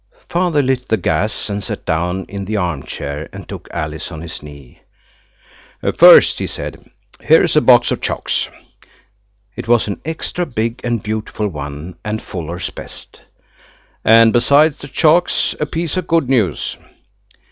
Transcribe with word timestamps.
Father 0.29 0.63
lit 0.63 0.87
the 0.89 0.97
gas, 0.97 1.47
and 1.47 1.63
sat 1.63 1.85
down 1.85 2.25
in 2.25 2.45
the 2.45 2.57
armchair 2.57 3.29
and 3.31 3.47
took 3.47 3.67
Alice 3.71 4.11
on 4.11 4.21
his 4.21 4.41
knee. 4.41 4.81
"First," 5.95 6.39
he 6.39 6.47
said, 6.47 6.89
"here 7.23 7.43
is 7.43 7.55
a 7.55 7.61
box 7.61 7.91
of 7.91 8.01
chocs." 8.01 8.49
It 9.55 9.67
was 9.67 9.87
an 9.87 10.01
extra 10.03 10.47
big 10.47 10.81
and 10.83 11.03
beautiful 11.03 11.49
one 11.49 11.97
and 12.03 12.19
Fuller's 12.19 12.71
best. 12.71 13.21
"And 14.03 14.33
besides 14.33 14.77
the 14.79 14.87
chocs., 14.87 15.53
a 15.59 15.67
piece 15.67 15.95
of 15.97 16.07
good 16.07 16.27
news! 16.31 16.77